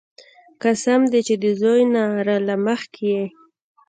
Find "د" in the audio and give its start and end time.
1.43-1.45